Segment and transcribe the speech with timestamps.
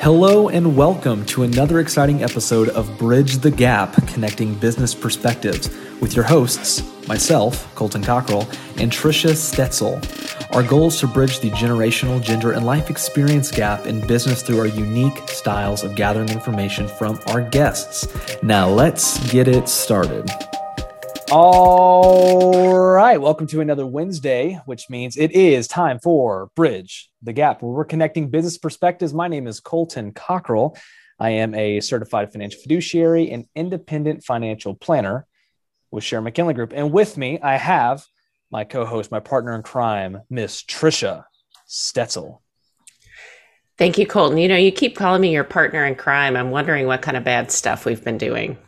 [0.00, 5.68] Hello and welcome to another exciting episode of Bridge the Gap Connecting Business Perspectives
[6.00, 8.42] with your hosts, myself, Colton Cockrell,
[8.76, 9.96] and Trisha Stetzel.
[10.54, 14.60] Our goal is to bridge the generational, gender, and life experience gap in business through
[14.60, 18.06] our unique styles of gathering information from our guests.
[18.42, 20.30] Now, let's get it started.
[21.32, 27.62] All right, welcome to another Wednesday, which means it is time for Bridge the Gap,
[27.62, 29.12] where we're connecting business perspectives.
[29.12, 30.78] My name is Colton Cockrell.
[31.18, 35.26] I am a certified financial fiduciary and independent financial planner
[35.90, 36.72] with Sharon McKinley Group.
[36.72, 38.06] And with me, I have
[38.52, 41.24] my co-host, my partner in crime, Miss Trisha
[41.68, 42.38] Stetzel.
[43.78, 44.38] Thank you, Colton.
[44.38, 46.36] You know, you keep calling me your partner in crime.
[46.36, 48.58] I'm wondering what kind of bad stuff we've been doing.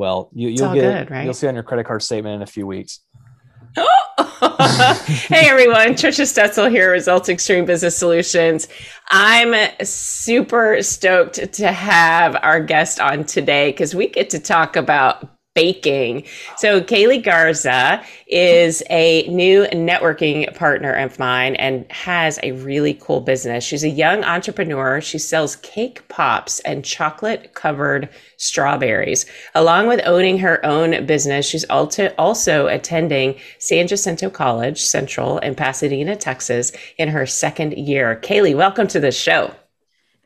[0.00, 1.24] Well, you, will get good, right?
[1.24, 3.00] you'll see on your credit card statement in a few weeks.
[3.76, 8.66] hey everyone, Trisha Stetzel here, Results Extreme Business Solutions.
[9.10, 15.28] I'm super stoked to have our guest on today because we get to talk about
[15.54, 16.24] baking.
[16.56, 23.20] So Kaylee Garza is a new networking partner of mine and has a really cool
[23.20, 23.64] business.
[23.64, 25.00] She's a young entrepreneur.
[25.00, 29.26] She sells cake pops and chocolate covered strawberries.
[29.56, 36.14] Along with owning her own business, she's also attending San Jacinto College Central in Pasadena,
[36.14, 38.20] Texas in her second year.
[38.22, 39.52] Kaylee, welcome to the show.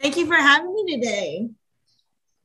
[0.02, 1.48] Thank you for having me today.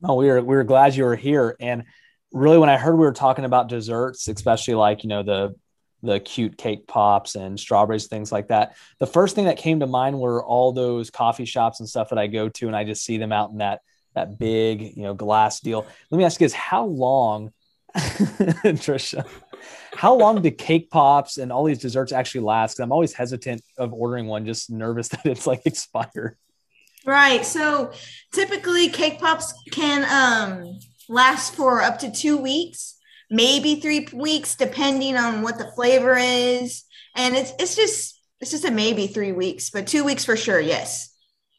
[0.02, 1.56] Oh, we are we are glad you were here.
[1.60, 1.84] And
[2.32, 5.54] really when I heard we were talking about desserts, especially like, you know, the
[6.02, 8.74] the cute cake pops and strawberries, things like that.
[8.98, 12.18] The first thing that came to mind were all those coffee shops and stuff that
[12.18, 13.80] I go to, and I just see them out in that
[14.14, 15.86] that big, you know, glass deal.
[16.10, 17.52] Let me ask you this: How long,
[17.94, 19.26] Trisha?
[19.92, 22.72] How long do cake pops and all these desserts actually last?
[22.72, 26.36] Because I'm always hesitant of ordering one, just nervous that it's like expired.
[27.04, 27.44] Right.
[27.44, 27.92] So
[28.32, 30.78] typically, cake pops can um
[31.10, 32.96] lasts for up to two weeks,
[33.28, 36.84] maybe three weeks, depending on what the flavor is.
[37.16, 40.60] And it's it's just it's just a maybe three weeks, but two weeks for sure.
[40.60, 41.14] Yes.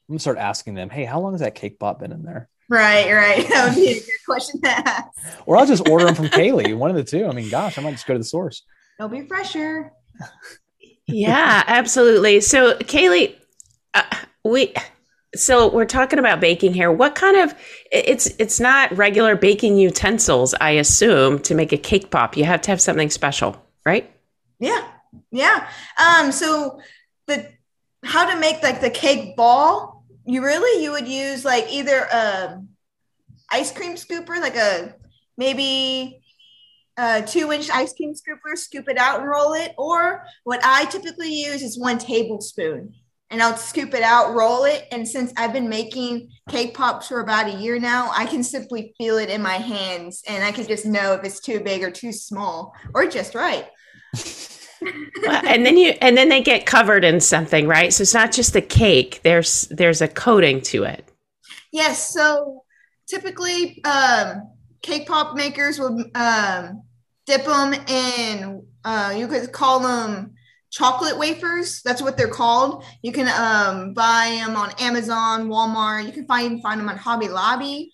[0.07, 2.49] I'm gonna start asking them, hey, how long has that cake pop been in there?
[2.69, 3.47] Right, right.
[3.49, 5.07] That would be a good question to ask.
[5.45, 7.27] or I'll just order them from Kaylee, one of the two.
[7.27, 8.63] I mean, gosh, I might just go to the source.
[8.97, 9.91] They'll be fresher.
[11.07, 12.39] yeah, absolutely.
[12.39, 13.35] So, Kaylee,
[13.93, 14.03] uh,
[14.45, 14.73] we
[15.35, 16.91] so we're talking about baking here.
[16.91, 17.55] What kind of
[17.91, 22.35] it's it's not regular baking utensils, I assume, to make a cake pop.
[22.35, 24.11] You have to have something special, right?
[24.59, 24.85] Yeah.
[25.31, 25.69] Yeah.
[25.97, 26.81] Um so
[27.27, 27.47] the
[28.03, 32.61] how to make like the cake ball, you really you would use like either a
[33.49, 34.95] ice cream scooper, like a
[35.37, 36.21] maybe
[36.97, 39.73] a two inch ice cream scooper, scoop it out and roll it.
[39.77, 42.95] Or what I typically use is one tablespoon
[43.31, 44.87] and I'll scoop it out, roll it.
[44.91, 48.93] And since I've been making cake pops for about a year now, I can simply
[48.97, 51.89] feel it in my hands and I can just know if it's too big or
[51.89, 53.67] too small or just right.
[54.83, 57.93] and then you and then they get covered in something, right?
[57.93, 59.21] So it's not just the cake.
[59.23, 61.07] There's there's a coating to it.
[61.71, 62.13] Yes.
[62.13, 62.65] So
[63.07, 66.83] typically um, cake pop makers will um,
[67.25, 70.33] dip them in uh, you could call them
[70.71, 71.81] chocolate wafers.
[71.83, 72.83] That's what they're called.
[73.03, 76.05] You can um, buy them on Amazon, Walmart.
[76.05, 77.93] You can find find them on Hobby Lobby.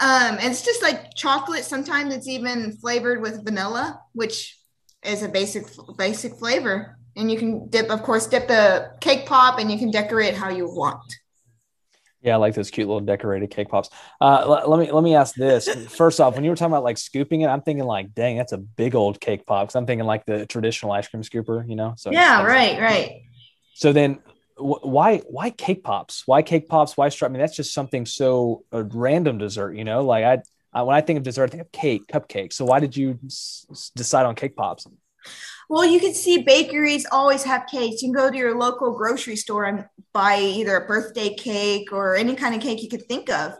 [0.00, 1.64] Um, and it's just like chocolate.
[1.64, 4.56] Sometimes it's even flavored with vanilla, which
[5.02, 5.64] is a basic
[5.96, 6.96] basic flavor.
[7.16, 10.48] And you can dip, of course, dip the cake pop, and you can decorate how
[10.48, 11.02] you want.
[12.22, 13.88] Yeah, I like those cute little decorated cake pops.
[14.20, 15.68] Uh, let, let, me let me ask this.
[15.94, 18.52] First off, when you were talking about like scooping it, I'm thinking like, dang, that's
[18.52, 19.66] a big old cake pop.
[19.66, 21.94] Because I'm thinking like the traditional ice cream scooper, you know.
[21.96, 23.22] So yeah, right, right.
[23.72, 24.18] So then,
[24.56, 26.24] wh- why why cake pops?
[26.26, 26.96] Why cake pops?
[26.96, 27.36] Why strawberry?
[27.36, 30.04] I mean, that's just something so a random dessert, you know.
[30.04, 30.38] Like I,
[30.78, 32.52] I when I think of dessert, I think of cake, cupcake.
[32.52, 34.86] So why did you s- decide on cake pops?
[35.68, 38.02] Well, you can see bakeries always have cakes.
[38.02, 42.16] You can go to your local grocery store and buy either a birthday cake or
[42.16, 43.52] any kind of cake you could think of.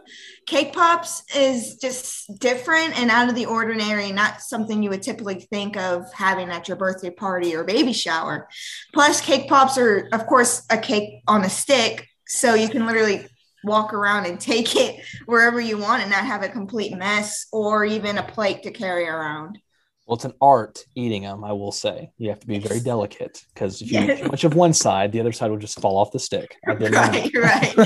[0.45, 5.39] Cake Pops is just different and out of the ordinary, not something you would typically
[5.39, 8.49] think of having at your birthday party or baby shower.
[8.93, 12.07] Plus, Cake Pops are, of course, a cake on a stick.
[12.27, 13.25] So you can literally
[13.63, 17.85] walk around and take it wherever you want and not have a complete mess or
[17.85, 19.59] even a plate to carry around.
[20.05, 22.11] Well, it's an art eating them, I will say.
[22.17, 25.11] You have to be very delicate because if you eat too much of one side,
[25.11, 26.57] the other side will just fall off the stick.
[26.67, 27.75] Right, right.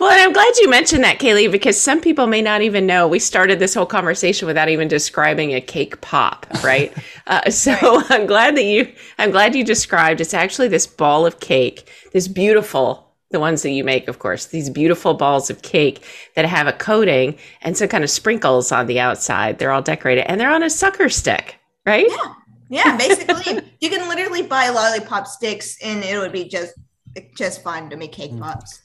[0.00, 3.08] well, and I'm glad you mentioned that, Kaylee, because some people may not even know
[3.08, 6.92] we started this whole conversation without even describing a cake pop, right?
[7.26, 8.10] uh, so right.
[8.10, 10.20] I'm glad that you, I'm glad you described.
[10.20, 14.46] It's actually this ball of cake, this beautiful the ones that you make, of course,
[14.46, 16.02] these beautiful balls of cake
[16.34, 19.58] that have a coating and some kind of sprinkles on the outside.
[19.58, 22.06] They're all decorated and they're on a sucker stick, right?
[22.08, 22.34] Yeah.
[22.70, 22.96] Yeah.
[22.98, 26.74] Basically, you can literally buy lollipop sticks and it would be just
[27.36, 28.40] just fun to make cake Mm.
[28.40, 28.80] pops.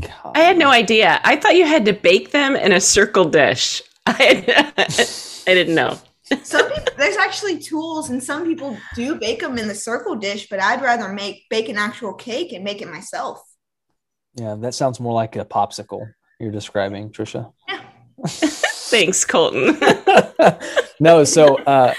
[0.00, 0.36] God.
[0.36, 1.20] I had no idea.
[1.24, 3.82] I thought you had to bake them in a circle dish.
[4.06, 4.44] I,
[4.78, 5.98] I didn't know.
[6.42, 10.48] Some people, there's actually tools, and some people do bake them in the circle dish,
[10.48, 13.42] but I'd rather make bake an actual cake and make it myself.
[14.34, 16.06] Yeah, that sounds more like a popsicle
[16.38, 17.52] you're describing, Trisha.
[18.26, 19.78] Thanks, Colton.
[21.00, 21.94] no, so uh,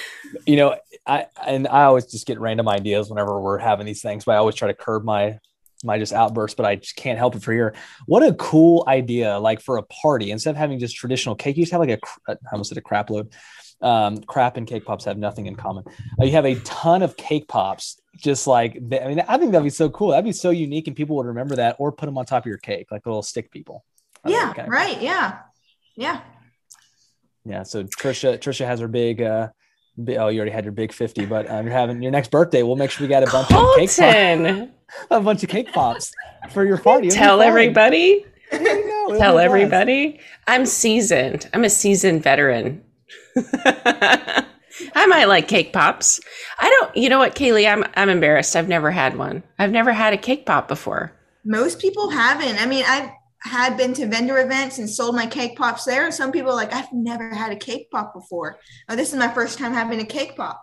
[0.46, 4.26] you know, I and I always just get random ideas whenever we're having these things,
[4.26, 5.40] but I always try to curb my
[5.84, 7.74] my just outbursts, but I just can't help it for here.
[8.06, 9.40] What a cool idea!
[9.40, 11.98] Like for a party, instead of having just traditional cake, you just have like a
[11.98, 13.34] cr- I almost said a crap load.
[13.82, 15.86] Um, crap and cake pops have nothing in common.
[16.20, 19.64] Uh, you have a ton of cake pops, just like I mean, I think that'd
[19.64, 20.10] be so cool.
[20.10, 22.48] That'd be so unique, and people would remember that, or put them on top of
[22.48, 23.86] your cake, like little stick people.
[24.26, 24.78] I Yeah, that'd kinda cool.
[24.78, 25.02] right.
[25.02, 25.38] Yeah.
[25.96, 26.22] Yeah.
[27.46, 27.64] Yeah.
[27.64, 29.22] So Trisha, Trisha has her big.
[29.22, 29.50] uh
[29.98, 32.64] bi- Oh, you already had your big fifty, but um, you're having your next birthday.
[32.64, 34.72] We'll make sure we got a bunch of cake, pop, Colton,
[35.12, 36.12] a bunch of cake pops
[36.52, 37.10] for your party.
[37.10, 38.26] Tell everybody.
[38.52, 38.60] You
[39.10, 39.16] go.
[39.20, 40.20] Tell everybody.
[40.48, 41.48] I'm seasoned.
[41.54, 42.84] I'm a seasoned veteran.
[44.96, 46.20] I might like cake pops.
[46.58, 46.96] I don't.
[46.96, 47.72] You know what, Kaylee?
[47.72, 48.56] I'm I'm embarrassed.
[48.56, 49.44] I've never had one.
[49.58, 51.12] I've never had a cake pop before.
[51.46, 52.62] Most people haven't.
[52.62, 53.10] I mean, I've
[53.42, 56.06] had been to vendor events and sold my cake pops there.
[56.06, 58.60] And some people like, I've never had a cake pop before.
[58.90, 60.62] Oh, this is my first time having a cake pop.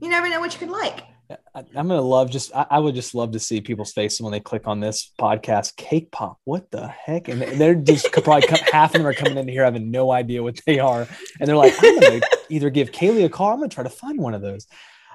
[0.00, 1.02] You never know what you could like.
[1.30, 2.54] I, I'm gonna love just.
[2.54, 5.76] I, I would just love to see people's faces when they click on this podcast.
[5.76, 6.38] Cake pop.
[6.44, 7.28] What the heck?
[7.28, 10.42] And they're just probably come, half of them are coming into here having no idea
[10.42, 11.06] what they are,
[11.40, 13.52] and they're like, I'm gonna either give Kaylee a call.
[13.52, 14.66] I'm gonna try to find one of those.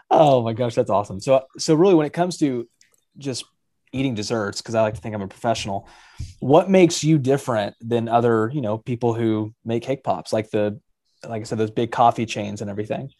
[0.09, 1.19] Oh my gosh, that's awesome.
[1.19, 2.67] So so really, when it comes to
[3.17, 3.45] just
[3.93, 5.87] eating desserts, because I like to think I'm a professional,
[6.39, 10.79] what makes you different than other you know people who make cake pops like the
[11.27, 13.11] like I said those big coffee chains and everything.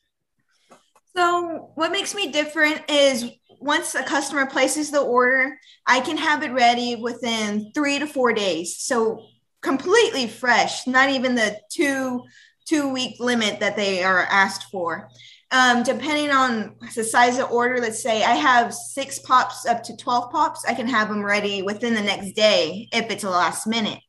[1.75, 3.29] What makes me different is
[3.59, 8.33] once a customer places the order, I can have it ready within three to four
[8.33, 8.77] days.
[8.77, 9.23] So,
[9.61, 12.23] completely fresh, not even the two
[12.67, 15.09] two week limit that they are asked for.
[15.51, 19.97] Um, depending on the size of order, let's say I have six pops up to
[19.97, 23.67] 12 pops, I can have them ready within the next day if it's a last
[23.67, 23.99] minute.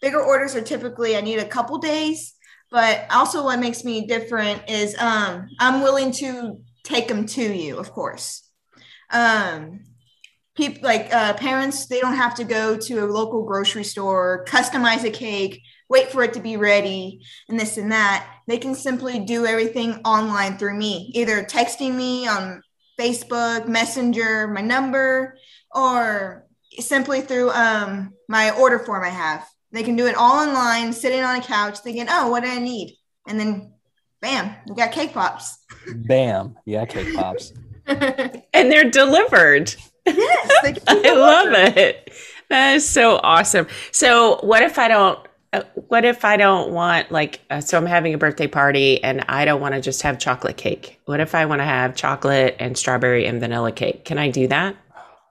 [0.00, 2.34] Bigger orders are typically, I need a couple days
[2.70, 7.78] but also what makes me different is um, i'm willing to take them to you
[7.78, 8.42] of course.
[9.10, 9.84] Um,
[10.54, 15.04] people like uh, parents they don't have to go to a local grocery store customize
[15.04, 18.26] a cake wait for it to be ready and this and that.
[18.46, 22.62] They can simply do everything online through me either texting me on
[22.98, 25.38] facebook messenger my number
[25.72, 26.44] or
[26.78, 29.46] simply through um, my order form i have.
[29.72, 32.58] They can do it all online, sitting on a couch, thinking, "Oh, what do I
[32.58, 32.96] need?"
[33.26, 33.74] And then,
[34.20, 35.58] bam, we got cake pops.
[35.94, 37.52] Bam, yeah, cake pops.
[37.88, 39.74] And they're delivered.
[40.04, 40.12] they
[40.86, 42.12] I love it.
[42.50, 43.66] That is so awesome.
[43.92, 45.18] So, what if I don't?
[45.54, 47.40] uh, What if I don't want like?
[47.48, 50.58] Uh, so I'm having a birthday party and I don't want to just have chocolate
[50.58, 51.00] cake.
[51.06, 54.04] What if I want to have chocolate and strawberry and vanilla cake?
[54.04, 54.76] Can I do that?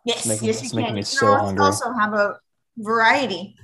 [0.05, 0.95] Yes, making- yes, it's you making can.
[0.95, 1.65] me You so can al- hungry.
[1.65, 2.39] Also have a
[2.77, 3.55] variety.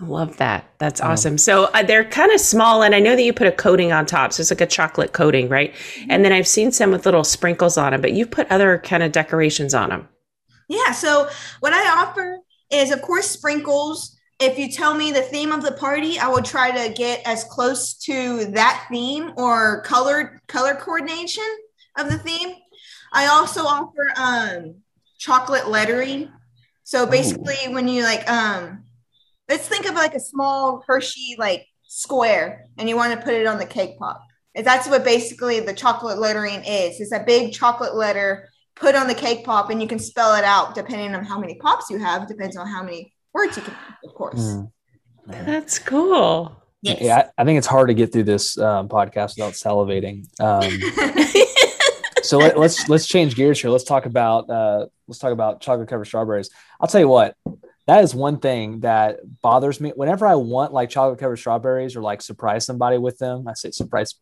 [0.00, 0.64] I love that.
[0.78, 1.38] That's awesome.
[1.38, 4.06] So uh, they're kind of small, and I know that you put a coating on
[4.06, 5.74] top, so it's like a chocolate coating, right?
[6.08, 9.02] And then I've seen some with little sprinkles on them, but you've put other kind
[9.02, 10.08] of decorations on them.
[10.68, 10.92] Yeah.
[10.92, 11.28] So
[11.60, 12.38] what I offer
[12.70, 14.16] is, of course, sprinkles.
[14.38, 17.42] If you tell me the theme of the party, I will try to get as
[17.44, 21.48] close to that theme or color color coordination
[21.98, 22.54] of the theme.
[23.12, 24.76] I also offer um,
[25.18, 26.30] chocolate lettering.
[26.84, 28.84] So basically, when you like, um,
[29.48, 33.46] let's think of like a small Hershey like square, and you want to put it
[33.46, 34.22] on the cake pop.
[34.54, 37.00] And That's what basically the chocolate lettering is.
[37.00, 40.44] It's a big chocolate letter put on the cake pop and you can spell it
[40.44, 42.28] out depending on how many pops you have.
[42.28, 43.74] Depends on how many words you can,
[44.04, 44.40] of course.
[44.40, 44.70] Mm.
[45.26, 46.56] That's cool.
[46.82, 46.98] Yes.
[47.00, 50.26] Yeah, I, I think it's hard to get through this um, podcast without salivating.
[50.40, 50.62] Um,
[52.22, 53.70] so let, let's let's change gears here.
[53.70, 56.50] Let's talk about uh, let's talk about chocolate covered strawberries.
[56.80, 57.36] I'll tell you what,
[57.88, 59.92] that is one thing that bothers me.
[59.96, 63.70] Whenever I want like chocolate covered strawberries or like surprise somebody with them, I say
[63.70, 64.14] surprise,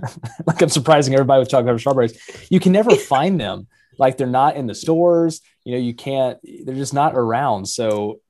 [0.46, 2.48] like I'm surprising everybody with chocolate covered strawberries.
[2.50, 3.68] You can never find them.
[3.98, 5.42] Like they're not in the stores.
[5.64, 6.38] You know, you can't.
[6.64, 7.66] They're just not around.
[7.66, 8.20] So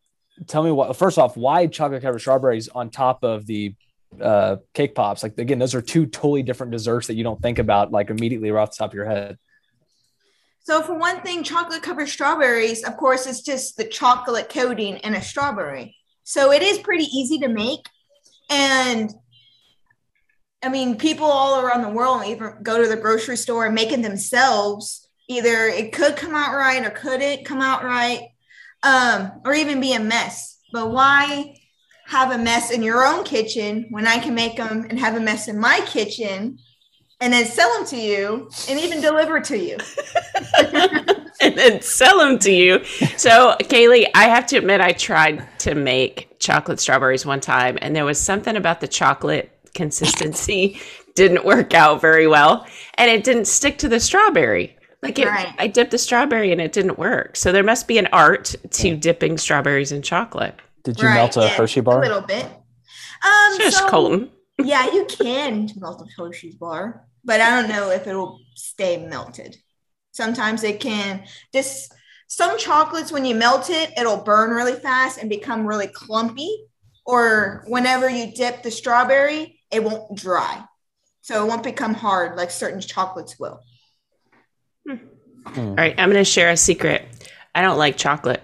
[0.49, 0.97] tell me what.
[0.97, 3.77] First off, why chocolate covered strawberries on top of the
[4.21, 5.23] uh, cake pops?
[5.23, 8.51] Like again, those are two totally different desserts that you don't think about like immediately
[8.51, 9.39] right off the top of your head.
[10.71, 15.15] So for one thing, chocolate covered strawberries, of course, it's just the chocolate coating in
[15.17, 15.97] a strawberry.
[16.23, 17.89] So it is pretty easy to make.
[18.49, 19.13] And
[20.63, 23.91] I mean, people all around the world even go to the grocery store and make
[23.91, 25.09] it themselves.
[25.29, 28.29] Either it could come out right or could it come out right,
[28.85, 30.61] um, or even be a mess.
[30.73, 31.57] But why
[32.07, 35.21] have a mess in your own kitchen when I can make them and have a
[35.21, 36.61] mess in my kitchen
[37.21, 39.77] and then sell them to you and even deliver to you?
[41.41, 42.85] and then sell them to you.
[43.17, 47.95] So, Kaylee, I have to admit, I tried to make chocolate strawberries one time, and
[47.95, 50.81] there was something about the chocolate consistency
[51.15, 54.77] didn't work out very well, and it didn't stick to the strawberry.
[55.03, 55.55] Like it, Right.
[55.59, 57.35] I dipped the strawberry and it didn't work.
[57.35, 60.55] So there must be an art to dipping strawberries in chocolate.
[60.85, 62.01] Did you Right, melt a yeah, Hershey bar?
[62.03, 62.45] A little bit.
[62.45, 64.31] Um, Just so- Colton.
[64.63, 69.57] Yeah, you can melt a Hershey's bar, but I don't know if it'll stay melted.
[70.13, 71.25] Sometimes it can.
[71.53, 71.89] This
[72.27, 76.67] some chocolates when you melt it, it'll burn really fast and become really clumpy.
[77.05, 80.63] Or whenever you dip the strawberry, it won't dry,
[81.23, 83.61] so it won't become hard like certain chocolates will.
[84.89, 84.95] All
[85.75, 87.03] right, I'm going to share a secret.
[87.55, 88.43] I don't like chocolate,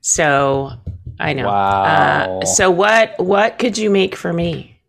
[0.00, 0.70] so
[1.18, 1.46] I know.
[1.46, 2.40] Wow.
[2.40, 4.80] Uh, so what what could you make for me?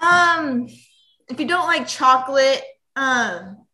[0.00, 0.68] Um,
[1.30, 2.62] if you don't like chocolate,
[2.96, 3.66] um,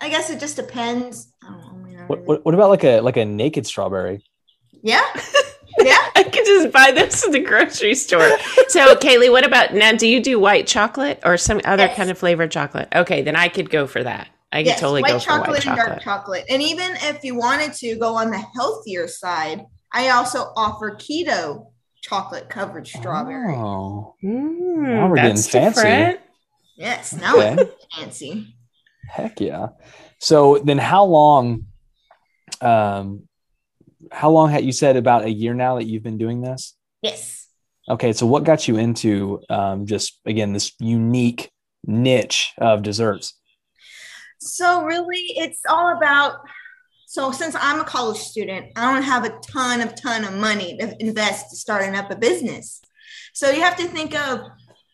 [0.00, 1.32] I guess it just depends.
[1.42, 3.66] I don't know, I mean, I What, what, what about like a like a naked
[3.66, 4.22] strawberry?
[4.82, 5.02] Yeah,
[5.80, 5.96] yeah.
[6.14, 8.28] I could just buy this at the grocery store.
[8.68, 9.92] So, Kaylee, what about now?
[9.92, 11.96] Do you do white chocolate or some other Yes.
[11.96, 12.88] kind of flavored chocolate?
[12.94, 14.28] Okay, then I could go for that.
[14.52, 16.04] I could Yes, totally white go for chocolate white chocolate and dark chocolate.
[16.04, 16.44] chocolate.
[16.48, 21.66] And even if you wanted to go on the healthier side, I also offer keto
[22.02, 23.54] chocolate covered strawberry.
[23.56, 25.80] Oh, Mm, Now we're getting that's fancy.
[25.82, 26.20] different.
[26.78, 27.56] Yes, now Okay.
[27.62, 28.54] it's fancy.
[29.08, 29.68] heck yeah.
[30.20, 31.66] So then, how long?
[32.60, 33.28] Um,
[34.12, 36.74] how long had you said about a year now that you've been doing this?
[37.02, 37.46] Yes.
[37.90, 41.50] Okay, so what got you into um, just again this unique
[41.84, 43.34] niche of desserts?
[44.40, 46.36] So really, it's all about.
[47.06, 50.76] So since I'm a college student, I don't have a ton of ton of money
[50.76, 52.80] to invest to starting up a business.
[53.32, 54.40] So you have to think of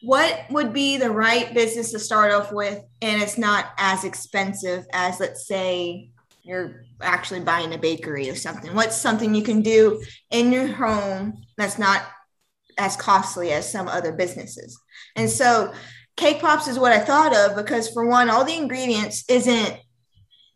[0.05, 4.87] what would be the right business to start off with, and it's not as expensive
[4.93, 6.11] as let's say
[6.43, 8.75] you're actually buying a bakery or something.
[8.75, 12.03] What's something you can do in your home that's not
[12.77, 14.79] as costly as some other businesses?
[15.17, 15.73] And so
[16.17, 19.79] cake pops is what I thought of because for one, all the ingredients isn't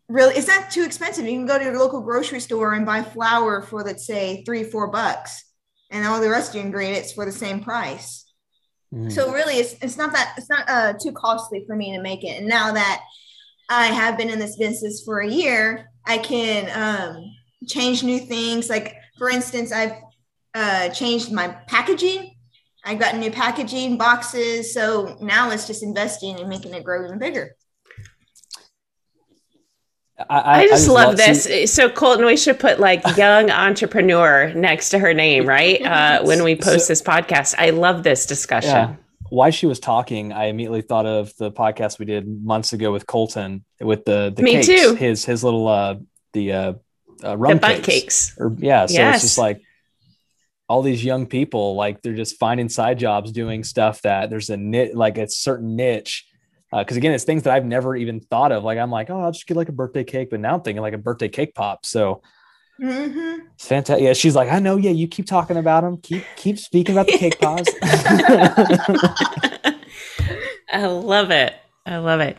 [0.07, 1.25] really it's not too expensive.
[1.25, 4.63] You can go to your local grocery store and buy flour for let's say three,
[4.63, 5.43] four bucks,
[5.89, 8.28] and all the rest of your ingredients for the same price.
[8.93, 9.11] Mm.
[9.11, 12.23] So really, it's it's not that it's not uh, too costly for me to make
[12.23, 12.39] it.
[12.39, 13.01] And now that
[13.69, 17.23] I have been in this business for a year, I can um,
[17.67, 18.69] change new things.
[18.69, 19.93] Like for instance, I've
[20.55, 22.35] uh, changed my packaging.
[22.83, 24.73] I've got new packaging boxes.
[24.73, 27.55] So now it's just investing and making it grow even bigger.
[30.29, 31.43] I just, love, this.
[31.45, 35.81] see- so, Colton, we should put like young entrepreneur next to her name, right?
[35.89, 37.55] Uh, when we post So- this podcast.
[37.57, 38.69] I love this discussion.
[38.71, 38.95] Yeah.
[39.29, 43.05] While she was talking, I immediately thought of the podcast we did months ago with
[43.05, 44.95] Colton with the the Me cakes, too.
[44.95, 45.95] his his little uh
[46.33, 46.73] the uh,
[47.23, 47.85] uh rum the cakes.
[47.85, 48.35] cakes.
[48.39, 49.15] Or yeah, so Yes.
[49.17, 49.61] it's just like
[50.67, 54.57] all these young people, like they're just finding side jobs doing stuff that there's a
[54.57, 56.25] nit like a certain niche.
[56.71, 58.63] Because again, it's things that I've never even thought of.
[58.63, 60.81] Like I'm like, oh, I'll just get like a birthday cake, but now I'm thinking
[60.81, 61.85] like a birthday cake pop.
[61.85, 62.21] So
[62.81, 63.47] Mm-hmm.
[63.55, 64.03] it's fantastic.
[64.03, 64.77] Yeah, she's like, I know.
[64.77, 65.97] Yeah, you keep talking about them.
[65.97, 67.75] Keep keep speaking about the cake pops.
[70.71, 71.55] I love it.
[71.85, 72.37] I love it.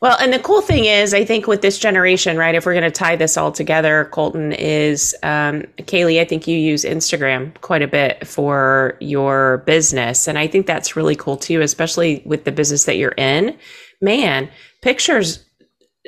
[0.00, 2.54] Well, and the cool thing is, I think with this generation, right?
[2.54, 6.20] If we're going to tie this all together, Colton is um, Kaylee.
[6.20, 10.94] I think you use Instagram quite a bit for your business, and I think that's
[10.94, 13.58] really cool too, especially with the business that you're in.
[14.00, 14.48] Man,
[14.82, 15.44] pictures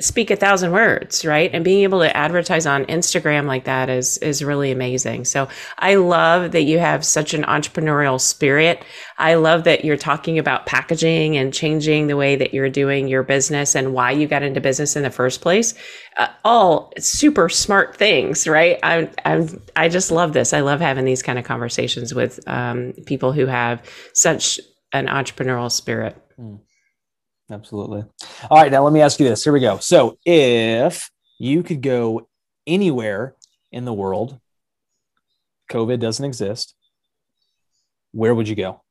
[0.01, 1.49] speak a thousand words, right?
[1.53, 5.25] And being able to advertise on Instagram like that is is really amazing.
[5.25, 8.83] So I love that you have such an entrepreneurial spirit.
[9.17, 13.23] I love that you're talking about packaging and changing the way that you're doing your
[13.23, 15.73] business and why you got into business in the first place.
[16.17, 18.79] Uh, all super smart things, right?
[18.83, 20.53] I I'm, I just love this.
[20.53, 23.81] I love having these kind of conversations with um, people who have
[24.13, 24.59] such
[24.93, 26.17] an entrepreneurial spirit.
[27.51, 28.05] Absolutely.
[28.49, 29.43] All right, now let me ask you this.
[29.43, 29.77] Here we go.
[29.79, 32.29] So, if you could go
[32.65, 33.35] anywhere
[33.71, 34.39] in the world,
[35.69, 36.75] COVID doesn't exist,
[38.11, 38.81] where would you go?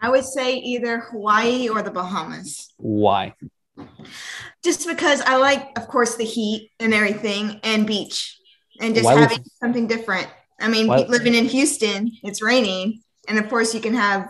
[0.00, 2.72] I would say either Hawaii or the Bahamas.
[2.76, 3.34] Why?
[4.64, 8.36] just because I like, of course, the heat and everything, and beach,
[8.80, 10.26] and just Why having you- something different.
[10.60, 14.28] I mean, Why- living in Houston, it's raining, and of course, you can have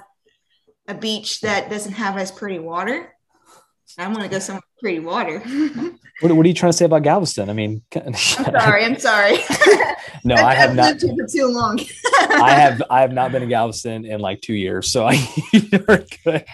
[0.87, 3.15] a beach that doesn't have as pretty water.
[3.97, 5.43] I want to go somewhere pretty water.
[6.21, 7.49] What, what are you trying to say about Galveston?
[7.49, 8.85] I mean, I'm sorry.
[8.85, 9.37] I'm sorry.
[10.25, 10.87] no, I have I've not.
[10.89, 11.79] lived here for too long.
[12.29, 15.13] I have I have not been in Galveston in like two years, so I
[15.53, 16.45] you're good.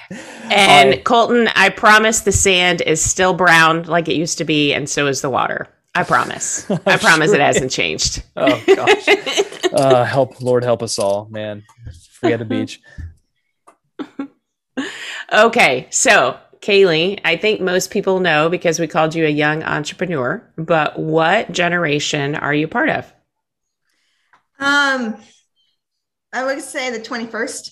[0.51, 1.05] And All right.
[1.05, 5.07] Colton, I promise the sand is still brown like it used to be, and so
[5.07, 5.67] is the water.
[5.95, 6.71] I promise.
[6.71, 8.23] I promise Sure it hasn't changed.
[8.37, 9.09] oh gosh,
[9.73, 11.63] uh, help Lord help us all, man.
[12.21, 12.83] Forget the beach.
[15.33, 20.43] Okay, so Kaylee, I think most people know because we called you a young entrepreneur,
[20.57, 23.13] but what generation are you part of?
[24.59, 25.17] Um,
[26.33, 27.71] I would say the 21st,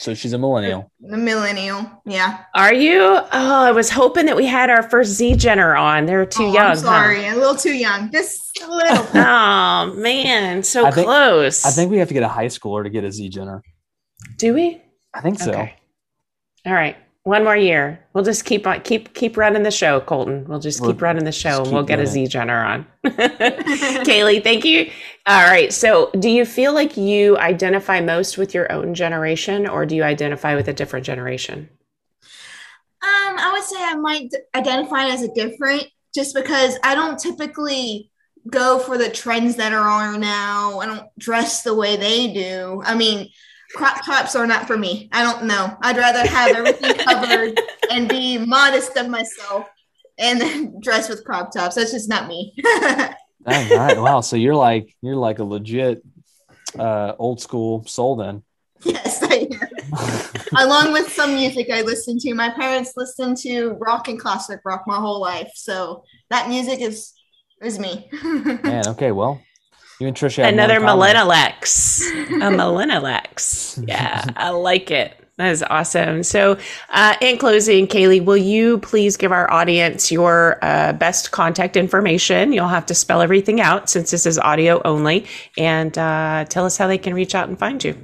[0.00, 0.90] So she's a millennial.
[1.00, 2.02] the millennial.
[2.04, 2.40] Yeah.
[2.54, 3.00] Are you?
[3.00, 6.04] Oh, I was hoping that we had our first Z Jenner on.
[6.06, 6.66] They're too Oh, young.
[6.72, 8.10] I'm sorry, a little too young.
[8.12, 9.06] Just a little.
[9.14, 11.64] Oh man, so I think- close.
[11.64, 13.62] I think we have to get a high schooler to get a Z Jenner.
[14.36, 14.80] Do we?
[15.14, 15.50] I think so.
[15.52, 15.74] Okay.
[16.66, 16.96] All right.
[17.24, 18.04] One more year.
[18.12, 20.44] We'll just keep on keep keep running the show, Colton.
[20.48, 22.26] We'll just We'll keep running the show and we'll get a running.
[22.26, 22.86] Z Jenner on.
[23.04, 24.90] Kaylee, thank you.
[25.26, 25.72] All right.
[25.72, 30.02] So do you feel like you identify most with your own generation or do you
[30.02, 31.68] identify with a different generation?
[33.02, 38.10] Um, I would say I might identify as a different just because I don't typically
[38.50, 40.80] go for the trends that are on now.
[40.80, 42.82] I don't dress the way they do.
[42.84, 43.28] I mean,
[43.74, 45.08] crop tops are not for me.
[45.12, 45.76] I don't know.
[45.82, 47.60] I'd rather have everything covered
[47.90, 49.66] and be modest of myself
[50.18, 51.76] and then dress with crop tops.
[51.76, 52.54] That's just not me.
[52.66, 53.14] All
[53.46, 53.96] right.
[53.96, 54.20] Wow.
[54.20, 56.02] So you're like you're like a legit
[56.78, 58.42] uh old school soul then.
[58.82, 59.68] yes, I am.
[60.68, 62.34] Along with some music I listen to.
[62.34, 65.50] My parents listened to rock and classic rock my whole life.
[65.54, 67.12] So that music is
[67.62, 68.08] is me.
[68.62, 69.40] Man, okay, well.
[70.02, 71.14] You and Trisha Another more in common.
[71.14, 72.10] Millennialex.
[72.10, 73.86] A Millennialex.
[73.86, 75.14] Yeah, I like it.
[75.38, 76.24] That is awesome.
[76.24, 76.58] So,
[76.90, 82.52] uh, in closing, Kaylee, will you please give our audience your uh, best contact information?
[82.52, 85.24] You'll have to spell everything out since this is audio only,
[85.56, 87.96] and uh, tell us how they can reach out and find you.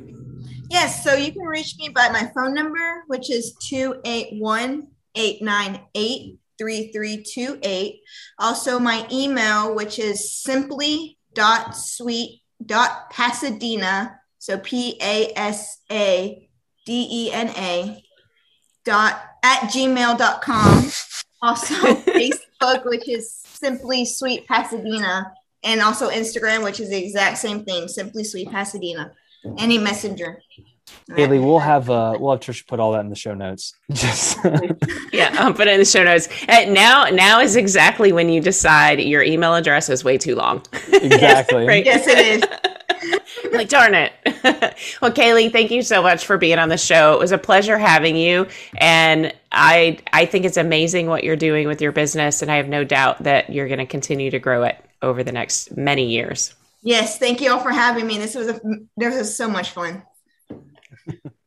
[0.71, 8.01] Yes, so you can reach me by my phone number, which is 281 898 3328.
[8.39, 10.33] Also, my email, which is
[11.39, 14.21] simply.sweet.pasadena.
[14.39, 16.49] So P A S A
[16.87, 18.05] D E N A
[18.85, 20.91] dot at gmail.com.
[21.43, 25.33] Also, Facebook, which is Simply Sweet Pasadena.
[25.65, 29.13] And also Instagram, which is the exact same thing, Simply Sweet Pasadena.
[29.59, 30.41] Any messenger.
[31.15, 33.75] Haley, we'll have uh we'll have Trisha put all that in the show notes.
[33.93, 34.39] Just
[35.13, 36.29] Yeah, I'll put it in the show notes.
[36.49, 40.63] And now, now is exactly when you decide your email address is way too long.
[40.93, 41.67] exactly.
[41.67, 41.85] right.
[41.85, 42.45] Yes, it is.
[43.53, 44.13] like darn it
[45.01, 47.79] well kaylee thank you so much for being on the show it was a pleasure
[47.79, 48.47] having you
[48.77, 52.69] and i i think it's amazing what you're doing with your business and i have
[52.69, 56.55] no doubt that you're going to continue to grow it over the next many years
[56.83, 58.19] Yes, thank you all for having me.
[58.19, 58.61] This was a
[58.97, 60.03] this was so much fun.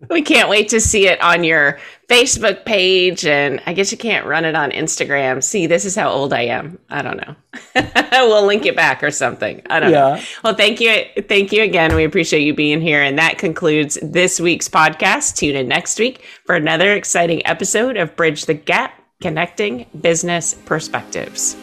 [0.09, 4.25] We can't wait to see it on your facebook page and i guess you can't
[4.25, 7.35] run it on instagram see this is how old i am i don't know
[8.11, 11.05] we'll link it back or something i don't know Well, thank you.
[11.27, 11.95] Thank you again.
[11.95, 13.01] We appreciate you being here.
[13.01, 15.35] And that concludes this week's podcast.
[15.35, 21.55] Tune in next week for another exciting episode of Bridge the Gap Connecting Business Perspectives.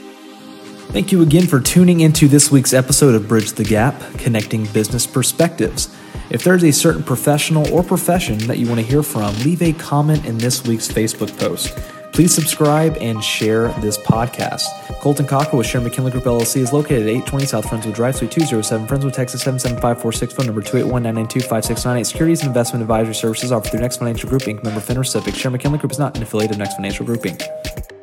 [0.92, 5.06] Thank you again for tuning into this week's episode of Bridge the Gap Connecting Business
[5.06, 5.94] Perspectives.
[6.30, 9.72] If there's a certain professional or profession that you want to hear from, leave a
[9.72, 11.74] comment in this week's Facebook post.
[12.12, 14.64] Please subscribe and share this podcast.
[15.00, 18.30] Colton Cockrell with Sharon McKinley Group LLC is located at 820 South Friendswood Drive, Suite
[18.30, 22.06] 207, Friendswood, Texas 77546, phone number 281-992-5698.
[22.06, 25.34] Securities and investment advisory services offered through Next Financial Group Inc., member FINRA SIPC.
[25.34, 27.97] Sharon McKinley Group is not an affiliate of Next Financial Group Inc.